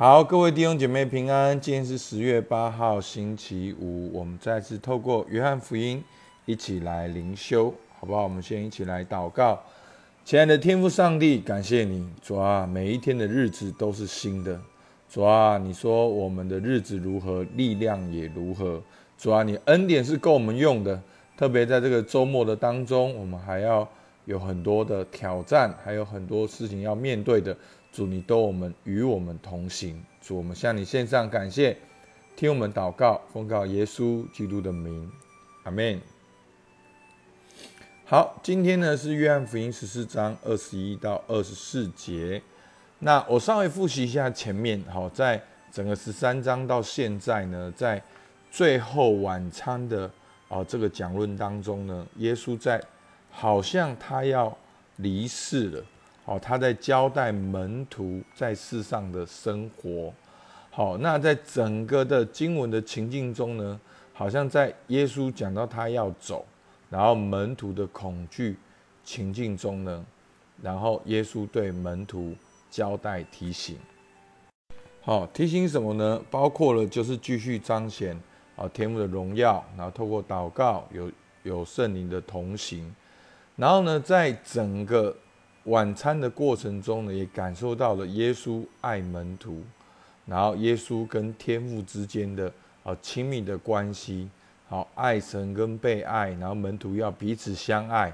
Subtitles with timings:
[0.00, 1.60] 好，各位弟兄姐妹平安。
[1.60, 4.08] 今天是十月八号，星期五。
[4.16, 6.00] 我们再次透过约翰福音
[6.44, 8.22] 一起来灵修，好不好？
[8.22, 9.60] 我们先一起来祷告。
[10.24, 14.60] 亲爱的天父上帝，感谢你，主啊，每一天的日子都是新的。
[15.10, 18.80] 主啊，你说我们的日子如何，力量也如何。
[19.18, 21.02] 主啊，你恩典是够我们用的，
[21.36, 23.88] 特别在这个周末的当中，我们还要
[24.26, 27.56] 有很多的挑战，还有很多事情要面对的。
[27.98, 30.00] 主，你都我们与我们同行。
[30.20, 31.76] 主，我们向你献上感谢，
[32.36, 35.10] 听我们祷告，奉告耶稣基督的名，
[35.64, 36.00] 阿门。
[38.04, 42.40] 好，今天呢是约翰福音十四章二十一到二十四节。
[43.00, 44.80] 那我稍微复习一下前面。
[44.84, 48.00] 好，在整个十三章到现在呢，在
[48.48, 50.08] 最后晚餐的
[50.46, 52.80] 啊这个讲论当中呢，耶稣在
[53.32, 54.56] 好像他要
[54.98, 55.84] 离世了。
[56.28, 60.12] 哦，他在交代门徒在世上的生活。
[60.70, 63.80] 好，那在整个的经文的情境中呢，
[64.12, 66.44] 好像在耶稣讲到他要走，
[66.90, 68.58] 然后门徒的恐惧
[69.02, 70.04] 情境中呢，
[70.60, 72.36] 然后耶稣对门徒
[72.68, 73.78] 交代提醒。
[75.00, 76.22] 好，提醒什么呢？
[76.30, 78.14] 包括了就是继续彰显
[78.54, 81.10] 啊天父的荣耀，然后透过祷告有
[81.42, 82.94] 有圣灵的同行，
[83.56, 85.16] 然后呢，在整个。
[85.68, 89.62] 晚餐的过程中呢，也感受到了耶稣爱门徒，
[90.26, 92.50] 然后耶稣跟天父之间的
[92.82, 94.28] 啊亲密的关系，
[94.68, 98.12] 好爱神跟被爱，然后门徒要彼此相爱。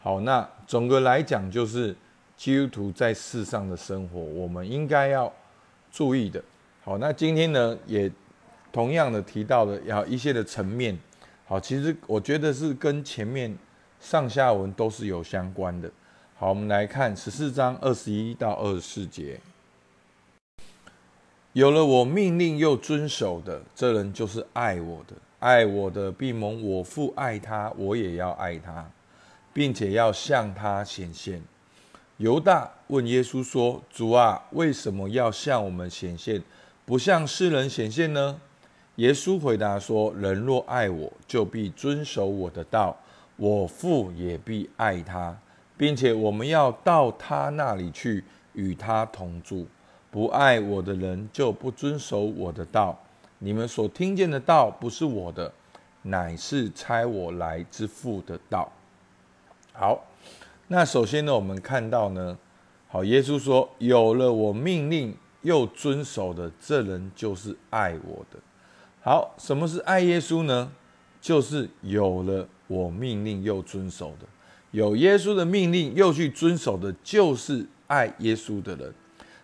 [0.00, 1.94] 好，那总的来讲就是
[2.36, 5.32] 基督徒在世上的生活，我们应该要
[5.90, 6.42] 注意的。
[6.84, 8.10] 好，那今天呢，也
[8.72, 10.96] 同样的提到了要一些的层面。
[11.46, 13.56] 好，其实我觉得是跟前面
[14.00, 15.90] 上下文都是有相关的。
[16.42, 19.38] 好，我们来看十四章二十一到二十四节。
[21.52, 25.14] 有了我命令又遵守的，这人就是爱我的。
[25.38, 28.90] 爱我的必蒙我父爱他，我也要爱他，
[29.52, 31.40] 并且要向他显现。
[32.16, 36.42] 犹大问耶稣说：“主啊，为什么要向我们显现，
[36.84, 38.40] 不向世人显现呢？”
[38.96, 42.96] 耶稣回答说：“人若爱我，就必遵守我的道，
[43.36, 45.38] 我父也必爱他。”
[45.76, 49.66] 并且我们要到他那里去与他同住。
[50.10, 52.98] 不爱我的人就不遵守我的道。
[53.38, 55.52] 你们所听见的道不是我的，
[56.02, 58.70] 乃是差我来之父的道。
[59.72, 60.04] 好，
[60.68, 62.36] 那首先呢，我们看到呢，
[62.88, 68.38] 好，耶稣说：“有了我命令又遵守的，这人就是爱我的。”
[69.02, 70.70] 好，什么是爱耶稣呢？
[71.20, 74.26] 就是有了我命令又遵守的。
[74.72, 78.92] 有耶稣的命令又去遵守的，就是爱耶稣的人。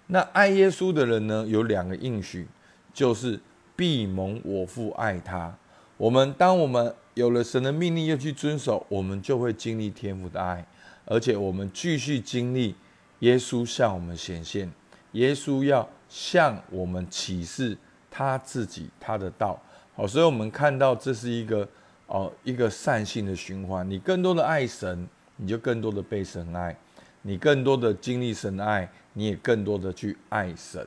[0.06, 1.44] 那爱耶稣的人呢？
[1.46, 2.46] 有两个应许，
[2.94, 3.38] 就是
[3.76, 5.54] 必蒙我父爱他。
[5.98, 10.66] 我们当我们有了神的命令又去遵守，我们就会经历天父的爱，
[11.04, 12.74] 而且我们继续经历
[13.18, 14.72] 耶稣向我们显现，
[15.12, 17.76] 耶稣要向我们启示
[18.10, 19.62] 他自己他的道。
[19.94, 21.68] 好，所以我们看到这是一个
[22.06, 23.88] 哦一个善性的循环。
[23.90, 25.06] 你更多的爱神。
[25.40, 26.76] 你就更多的被神爱，
[27.22, 30.84] 你更多的经历神爱，你也更多的去爱神。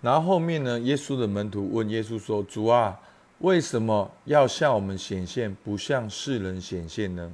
[0.00, 2.96] 然后后面呢，耶稣的门徒问耶稣说：“主啊，
[3.40, 7.32] 为什么要向我们显现，不向世人显现呢？”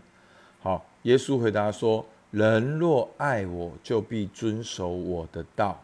[0.62, 5.78] 好，耶稣回答说：“人若爱我，就必遵守我的道，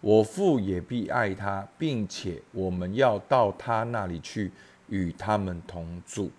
[0.00, 4.52] 我父也必爱他，并且我们要到他那里去，
[4.88, 6.30] 与他们同住。”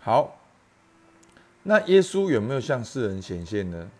[0.00, 0.37] 好。
[1.68, 3.90] 那耶稣有没有向世人显现呢？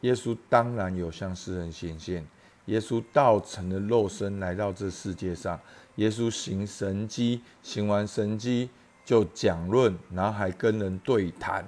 [0.00, 2.26] 耶稣当然有向世人显现。
[2.64, 5.60] 耶稣道成的肉身来到这世界上，
[5.94, 8.68] 耶稣行神迹，行完神迹
[9.04, 11.64] 就讲论，然后还跟人对谈。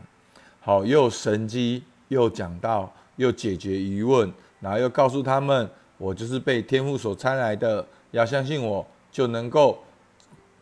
[0.58, 9.78] 好，又神迹，又讲道，又解决疑问，然后又告诉他们：我就是被天父所差来的，要相信我，就能够，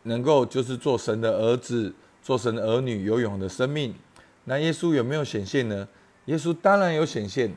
[0.03, 1.91] 能够就是做神的儿子，
[2.21, 3.91] 做神的儿女，有永的生命。
[4.45, 5.87] 那耶稣有没有显现呢？
[6.25, 7.51] 耶稣当然有显现，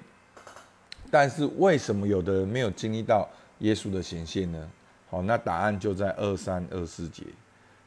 [1.11, 3.29] 但是为什么有的人没有经历到
[3.61, 4.71] 耶稣的显现呢？
[5.11, 7.23] 好，那答案就在二三二四节，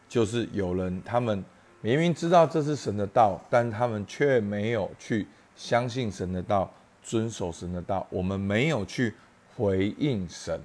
[0.10, 1.44] 就是有人他们
[1.82, 6.72] 明明知道这是神的道，但他们却没有去相信神的道，
[7.04, 8.06] 遵守神的道。
[8.10, 9.14] 我们没有去
[9.56, 10.60] 回应神，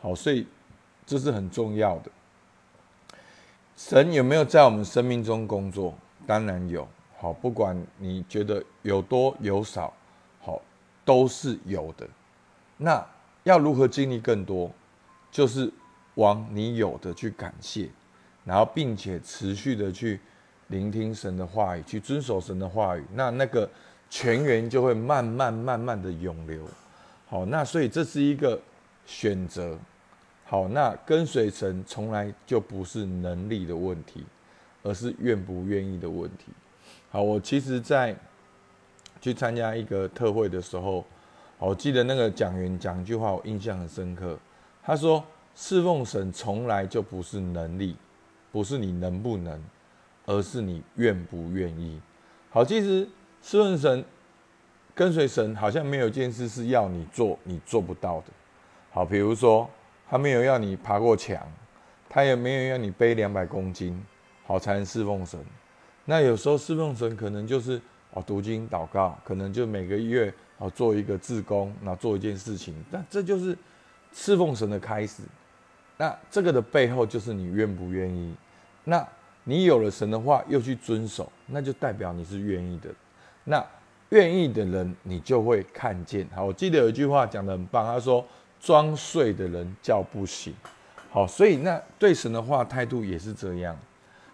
[0.00, 0.46] 好，所以
[1.06, 2.10] 这是很重要的。
[3.76, 5.96] 神有没有在我们生命中工作？
[6.26, 6.88] 当然有。
[7.20, 9.92] 好，不管你觉得有多有少，
[10.40, 10.58] 好，
[11.04, 12.08] 都是有的。
[12.78, 13.06] 那
[13.42, 14.70] 要如何经历更多？
[15.30, 15.70] 就是
[16.14, 17.90] 往你有的去感谢，
[18.42, 20.18] 然后并且持续的去
[20.68, 23.04] 聆听神的话语，去遵守神的话语。
[23.12, 23.68] 那那个
[24.08, 26.66] 泉源就会慢慢慢慢的涌流。
[27.28, 28.58] 好，那所以这是一个
[29.04, 29.78] 选择。
[30.46, 34.24] 好，那跟随神从来就不是能力的问题，
[34.82, 36.46] 而是愿不愿意的问题。
[37.10, 38.14] 好，我其实，在
[39.20, 41.04] 去参加一个特会的时候，
[41.58, 44.38] 我记得那个讲员讲一句话，我印象很深刻。
[44.82, 47.96] 他说：“侍奉神从来就不是能力，
[48.52, 49.62] 不是你能不能，
[50.26, 52.00] 而是你愿不愿意。”
[52.50, 53.08] 好，其实
[53.42, 54.04] 侍奉神、
[54.94, 58.26] 跟随神，好像没有一件事是要你做你做不到的。
[58.90, 59.68] 好，比如说。
[60.12, 61.40] 他没有要你爬过墙，
[62.08, 64.04] 他也没有要你背两百公斤，
[64.44, 65.38] 好才能侍奉神。
[66.10, 67.80] 那有时候侍奉神可能就是
[68.10, 72.74] 哦读经祷告，可能就每个月哦做一个自工，那做一件事情。
[72.90, 73.56] 那这就是
[74.12, 75.22] 侍奉神的开始。
[75.96, 78.34] 那这个的背后就是你愿不愿意。
[78.82, 79.06] 那
[79.44, 82.90] 你有了神的话又去遵守，那就代表你是愿意的。
[83.44, 83.64] 那
[84.08, 86.28] 愿意的人你就会看见。
[86.34, 88.26] 好，我记得有一句话讲的很棒，他说。
[88.62, 90.52] 装睡的人叫不醒，
[91.08, 93.74] 好，所以那对神的话态度也是这样。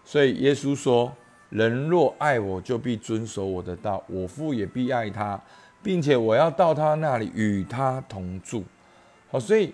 [0.05, 1.13] 所以耶稣说
[1.57, 5.41] ：“人若爱我，就必遵守我的道；我父也必爱他，
[5.83, 8.63] 并且我要到他那里与他同住。”
[9.33, 9.73] 好，所以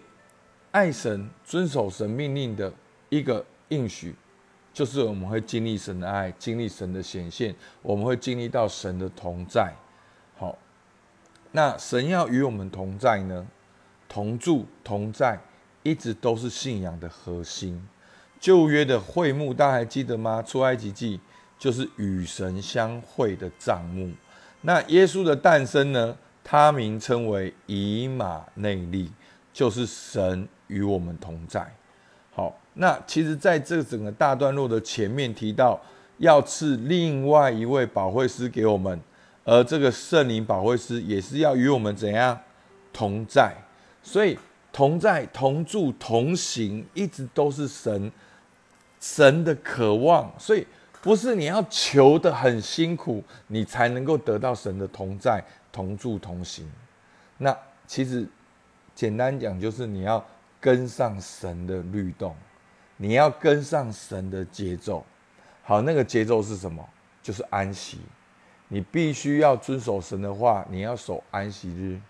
[0.70, 2.73] 爱神、遵守神命令的
[3.08, 4.14] 一个应许，
[4.73, 7.52] 就是我们会经历神的爱，经历神的显现，
[7.82, 9.75] 我们会经历到神的同在。
[10.38, 10.56] 好，
[11.50, 13.44] 那神要与我们同在呢？
[14.08, 15.40] 同住同在，
[15.82, 17.84] 一直都是信仰的核心。
[18.38, 20.40] 旧约的会幕，大家还记得吗？
[20.40, 21.19] 出埃及记
[21.62, 24.10] 就是与神相会的帐幕。
[24.62, 26.16] 那耶稣的诞生呢？
[26.42, 29.08] 他名称为以马内利，
[29.52, 31.64] 就是神与我们同在。
[32.34, 35.80] 好，那其实在这整个大段落的前面提到，
[36.18, 39.00] 要赐另外一位保惠师给我们，
[39.44, 42.36] 而这个圣灵保惠师也是要与我们怎样
[42.92, 43.54] 同在。
[44.02, 44.36] 所以
[44.72, 48.10] 同在、同住、同行，一直都是神
[48.98, 50.28] 神的渴望。
[50.36, 50.66] 所以
[51.02, 56.70] 不是你要求的很辛苦，你才能够得到神的同在、同住、同行。
[57.38, 57.54] 那
[57.88, 58.25] 其实
[58.94, 60.25] 简单讲，就是你要
[60.60, 62.34] 跟上神的律动，
[62.96, 65.04] 你要跟上神的节奏。
[65.64, 66.88] 好，那个节奏是什么？
[67.20, 67.98] 就是安息。
[68.69, 72.00] 你必须要遵守神的话，你要守安息日。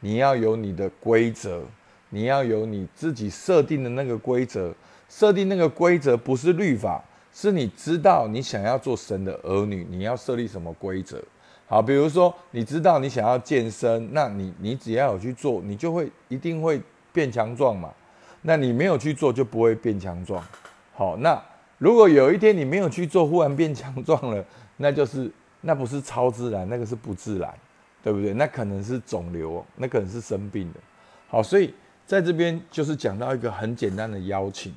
[0.00, 1.62] 你要有你的规则，
[2.08, 4.74] 你要有你自己设定的那个规则。
[5.08, 7.02] 设定那个规则不是律法，
[7.40, 11.22] 是你知道你想要做神的儿女，你要设立什么规则。
[11.68, 16.82] 好，比如说你知道你想要健身，那你你只要有去做，你就会一定会
[17.12, 17.94] 变强壮嘛。
[18.42, 20.44] 那你没有去做就不会变强壮。
[20.92, 21.40] 好，那
[21.78, 24.44] 如果有一天你没有去做，忽然变强壮了，
[24.78, 25.30] 那就是
[25.60, 27.54] 那不是超自然，那个是不自然。
[28.00, 28.32] 对不对？
[28.34, 30.80] 那可能是肿瘤，那可能是生病的。
[31.28, 31.74] 好，所以
[32.06, 34.74] 在这边就是讲到一个很简单的邀请。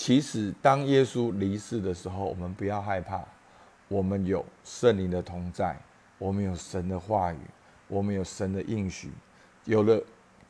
[0.00, 3.20] 其实当耶稣离世的时候，我们不要害怕，
[3.88, 5.76] 我们有圣灵的同在，
[6.18, 7.38] 我们有神的话语，
[7.88, 9.10] 我们有神的应许，
[9.64, 10.00] 有了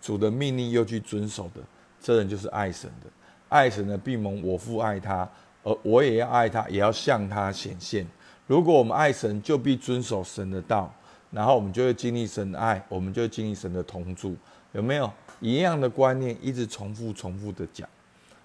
[0.03, 1.63] 主的命令又去遵守的，
[1.99, 3.11] 这人就是爱神的。
[3.49, 5.27] 爱神的必蒙我父爱他，
[5.63, 8.07] 而我也要爱他，也要向他显现。
[8.47, 10.93] 如果我们爱神，就必遵守神的道。
[11.31, 14.37] 然后我们就会经历神的爱，我们就会经历神的同住，
[14.73, 16.37] 有没有一样的观念？
[16.43, 17.89] 一直重复、重复的讲。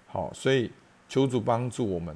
[0.06, 0.72] 好，所以
[1.14, 2.12] 求主帮助我们。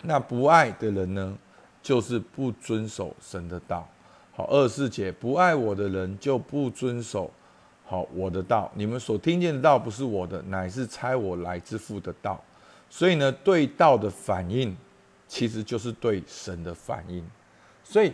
[0.00, 1.36] 那不爱的人呢，
[1.82, 3.86] 就是不遵守神的道。
[4.32, 7.30] 好，二四节，不爱我的人就不遵守
[7.84, 8.72] 好我的道。
[8.72, 12.42] 你们所听见的道不是我的，乃是差我来之父的道。
[12.88, 14.74] 所以呢，对道的反应，
[15.28, 17.22] 其实就是对神的反应。
[17.84, 18.10] 所以。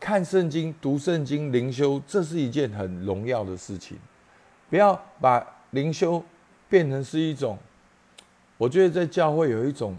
[0.00, 3.98] 看圣经、读圣经、灵修，这是一件很荣耀的事情。
[4.70, 6.22] 不要把灵修
[6.68, 7.58] 变成是一种，
[8.58, 9.96] 我觉得在教会有一种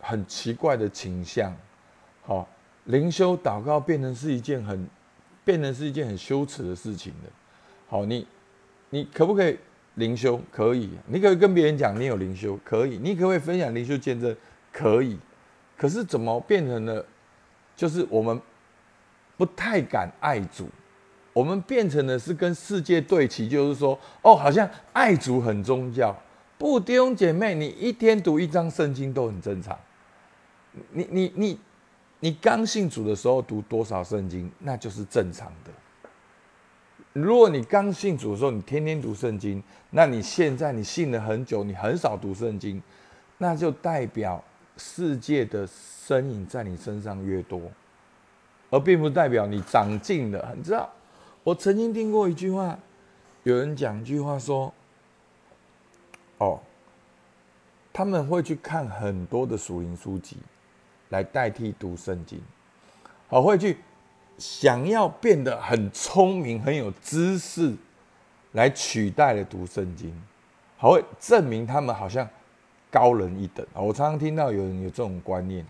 [0.00, 1.52] 很奇怪的倾向。
[2.22, 2.48] 好，
[2.84, 4.86] 灵修祷告变成是一件很，
[5.44, 7.28] 变成是一件很羞耻的事情的。
[7.88, 8.24] 好，你
[8.90, 9.58] 你可不可以
[9.94, 10.40] 灵修？
[10.52, 10.90] 可以。
[11.06, 12.98] 你可以跟别人讲你有灵修，可以。
[12.98, 14.36] 你可不可以分享灵修见证？
[14.70, 15.18] 可以。
[15.76, 17.04] 可是怎么变成了，
[17.74, 18.40] 就是我们。
[19.34, 20.68] 不太敢爱主，
[21.32, 26.16] 我们变成的是跟世界对齐，就是说，哦，好像爱主很宗教。
[26.62, 29.76] 不，弟兄姐妹，你一天读一章圣经都很正常。
[30.92, 31.58] 你你你
[32.20, 35.72] 你刚信主的时候读多少圣经，那就是正常的。
[37.14, 42.80] 如果你刚信主的时候，你天天读圣经，那你现在你信了很久，你很少读圣经，
[43.38, 44.40] 那就代表
[44.76, 47.60] 世界的身影在你身上越多，
[48.70, 50.54] 而并不代表你长进了。
[50.56, 50.88] 你知道，
[51.42, 52.78] 我曾经听过一句话，
[53.42, 54.72] 有人讲一句话说
[56.44, 56.60] ：“哦，
[57.92, 60.38] 他们会去看很多的属灵书籍，
[61.10, 62.40] 来代替读圣经，
[63.28, 63.78] 好会去。”
[64.38, 67.76] 想要变得很聪明、很有知识，
[68.52, 70.10] 来取代了读圣经，
[70.78, 72.28] 好会证明他们好像
[72.90, 73.78] 高人一等啊！
[73.80, 75.64] 我常常听到有人有这种观念。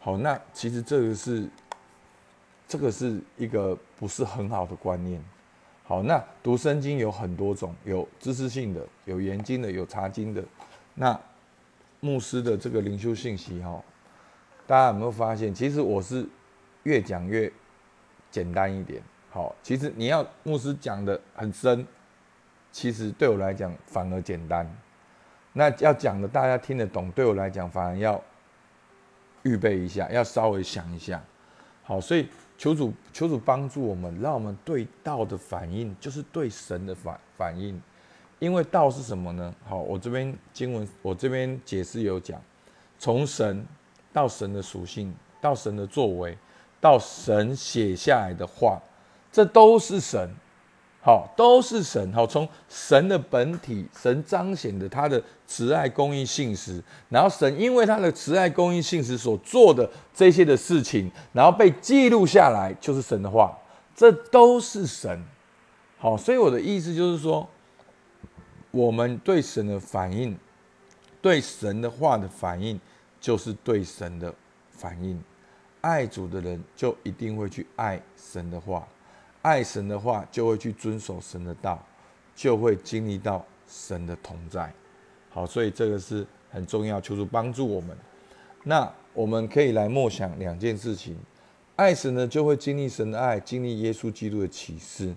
[0.00, 1.48] 好，那其实这个是
[2.66, 5.22] 这个是一个不是很好的观念。
[5.88, 10.44] 好，那读圣经有很多种，有知识性的，有研经的，有查经的。
[10.94, 11.18] 那
[12.00, 13.82] 牧师的这个灵修信息，哈，
[14.66, 15.54] 大家有没有发现？
[15.54, 16.28] 其实我是
[16.82, 17.50] 越讲越。
[18.30, 21.86] 简单一点，好，其实你要牧师讲的很深，
[22.70, 24.70] 其实对我来讲反而简单。
[25.54, 28.22] 那要讲的大家听得懂，对我来讲反而要
[29.44, 31.24] 预备一下，要稍微想一下。
[31.82, 37.80] 好，所以求主求主帮助我们，让我们对道的反应就是对神的反反应。
[38.38, 39.54] 因为道是什么呢？
[39.66, 42.38] 好，我这边经文我这边解释有讲，
[42.98, 43.64] 从神
[44.12, 46.36] 到神的属性，到神的作为。
[46.80, 48.80] 到神写下来的话，
[49.32, 50.30] 这都是神，
[51.08, 63.56] 好，都是神，好，从神的本体，神彰显的他的慈爱、公义、信实，然后神因为他的慈爱、公义、信实所做的这些的事情，然后被记录下来，就是神的话，
[63.96, 65.24] 这都是神，
[65.96, 67.48] 好，所以我的意思就是说，
[68.70, 70.36] 我们对神的反应，
[71.22, 72.78] 对神的话的反应，
[73.18, 74.34] 就是对神的
[74.72, 75.18] 反应。
[75.80, 78.86] 爱主的人就一定会去爱神的话，
[79.42, 81.82] 爱神的话就会去遵守神的道，
[82.34, 84.72] 就会经历到神的同在。
[85.30, 87.96] 好，所以这个是很重要，求主帮助我们。
[88.64, 91.16] 那我们可以来默想两件事情：
[91.76, 95.14] 爱神呢，就会经历神的爱，经历耶稣基督的启示。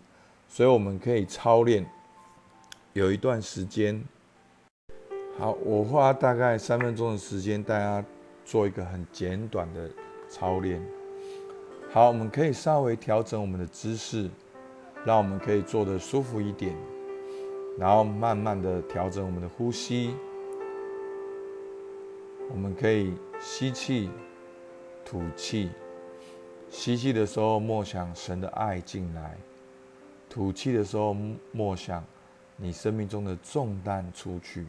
[0.48, 1.86] 所以我们可以操练
[2.94, 4.04] 有一段时间。
[5.38, 8.04] 好，我花大概三分钟的时间，大家
[8.46, 9.90] 做一个很简短的。
[10.34, 10.82] 操练
[11.94, 14.30] 好，我们可以稍微调整我们的姿势，
[15.06, 16.74] 让我们可以坐得舒服一点，
[17.78, 20.16] 然后慢慢的调整我们的呼吸。
[22.50, 24.10] 我们可以吸气、
[25.04, 25.70] 吐气。
[26.70, 29.36] 吸气的时候默想神的爱进来，
[30.30, 31.14] 吐气的时候
[31.52, 32.02] 默想
[32.56, 34.66] 你生命中的重担出去。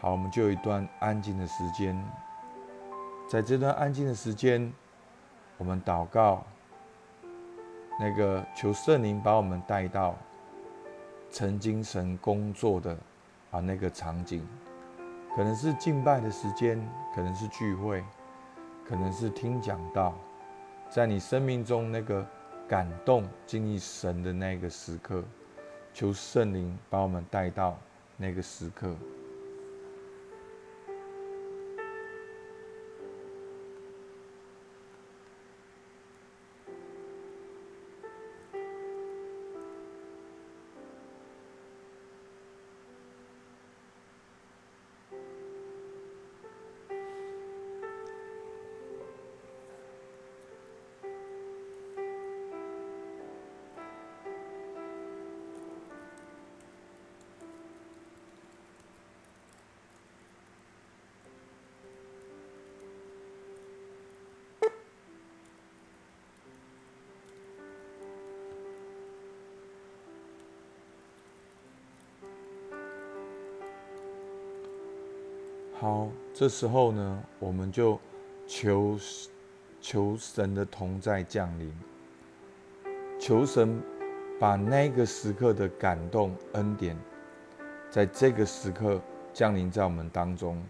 [0.00, 1.94] 好，我们就有一段安静的时间。
[3.32, 4.70] 在这段安静的时间，
[5.56, 6.44] 我们祷告，
[7.98, 10.14] 那个求圣灵把我们带到
[11.30, 12.94] 曾经神工作的
[13.50, 14.46] 啊那个场景，
[15.34, 16.78] 可能是敬拜的时间，
[17.14, 18.04] 可能是聚会，
[18.86, 20.12] 可能是听讲道，
[20.90, 22.26] 在你生命中那个
[22.68, 25.24] 感动经历神的那个时刻，
[25.94, 27.78] 求圣灵把我们带到
[28.18, 28.94] 那个时刻。
[75.82, 77.98] 好，这时候呢，我们就
[78.46, 78.96] 求
[79.80, 81.74] 求神的同在降临，
[83.18, 83.82] 求神
[84.38, 86.96] 把那个时刻的感动恩典，
[87.90, 89.00] 在这个时刻
[89.32, 90.62] 降临在我们当中，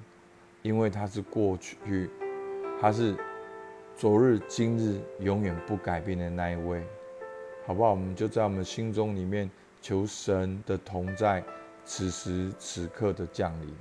[0.62, 2.08] 因为他是过去，
[2.80, 3.14] 他是
[3.94, 6.82] 昨日今日永远不改变的那一位，
[7.66, 7.90] 好不好？
[7.90, 9.50] 我们就在我们心中里面
[9.82, 11.44] 求神的同在，
[11.84, 13.76] 此时此刻的降临。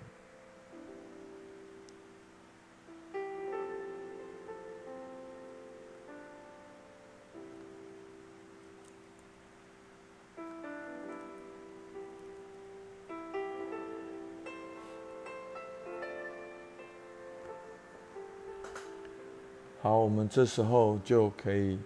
[19.83, 21.79] 好，我们这时候就可以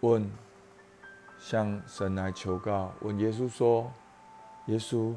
[0.00, 0.32] 问
[1.38, 3.92] 向神来求告，问耶稣说
[4.64, 5.14] ：“耶稣，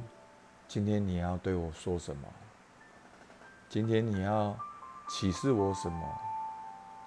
[0.67, 2.27] 今天你要对我说什么？
[3.69, 4.53] 今天你要
[5.07, 6.05] 启示我什么？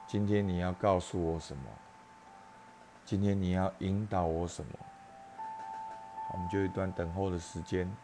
[0.06, 1.64] 今天你要告诉我什么？
[3.04, 4.70] 今天你要引导我什么？”
[6.32, 7.94] 我们就一段等候的时间。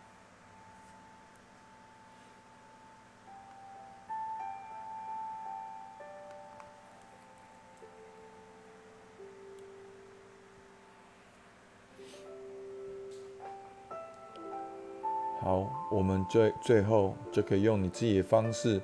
[15.44, 18.80] 好，我们最最后就可以用你自己的方式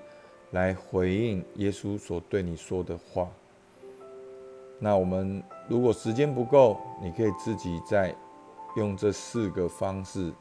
[0.53, 3.27] 来回应耶稣所对你说的话。
[4.79, 8.15] 那我们如果时间不够，你可以自己再。
[8.77, 10.33] 用这四个方式，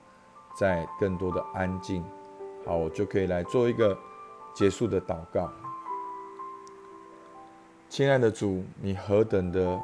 [0.56, 2.06] 再更多的安静，
[2.64, 3.98] 好，我就可以来做一个
[4.54, 5.52] 结束的祷告。
[7.90, 9.82] 亲爱的主，你何等的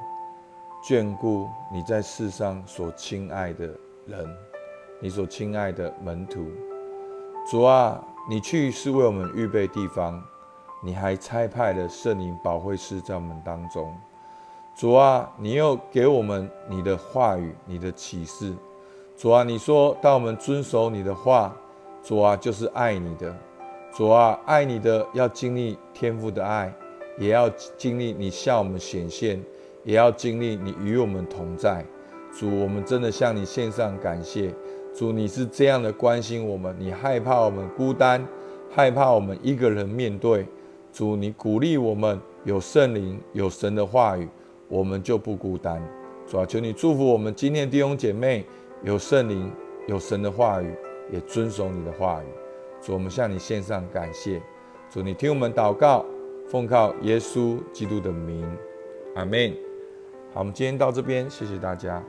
[0.87, 3.65] 眷顾你在世上所亲爱的
[4.05, 4.37] 人，
[5.05, 6.47] 你所亲爱的门徒。
[7.47, 10.19] 主啊，你去是为我们预备地方，
[10.81, 13.95] 你还差派了圣灵保惠师在我们当中。
[14.75, 18.55] 主啊，你又给我们你的话语、你的启示。
[19.15, 21.55] 主啊，你说，当我们遵守你的话，
[22.01, 23.31] 主啊，就是爱你的。
[23.93, 26.73] 主啊，爱你的要经历天父的爱，
[27.19, 27.47] 也要
[27.77, 29.39] 经历你向我们显现，
[29.83, 31.85] 也要经历你与我们同在。
[32.35, 34.51] 主，我们真的向你献上感谢。
[34.95, 38.25] 主，你是这样的关心我们，你害怕我们孤单，
[38.71, 40.47] 害怕我们一个人面对。
[40.93, 44.25] 主，你鼓励我们有圣灵，有神的话语。
[44.67, 45.79] 我们就不孤单，
[46.25, 48.43] 主啊，求你祝福我们今天弟兄姐妹
[48.83, 49.51] 有圣灵，
[49.87, 50.73] 有神的话语，
[51.11, 52.25] 也遵守你的话语。
[52.81, 54.41] 主，我们向你献上感谢。
[54.89, 56.03] 主，你听我们祷告，
[56.47, 58.43] 奉靠耶稣基督的名，
[59.15, 59.53] 阿门。
[60.33, 62.01] 好，我们今天到这边，谢谢大家。